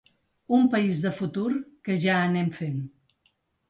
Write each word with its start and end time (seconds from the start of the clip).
Un 0.59 0.63
país 0.77 1.03
de 1.05 1.13
futur, 1.19 1.53
que 1.87 2.01
ja 2.09 2.19
anem 2.27 2.53
fent. 2.61 2.85